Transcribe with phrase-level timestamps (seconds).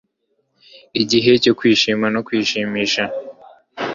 [1.01, 3.03] igihe cyo kwishima no kwishimisha